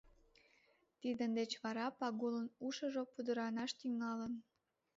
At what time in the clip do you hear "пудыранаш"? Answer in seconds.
3.11-3.71